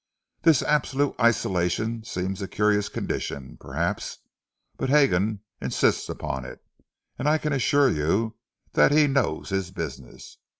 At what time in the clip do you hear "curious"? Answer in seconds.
2.47-2.89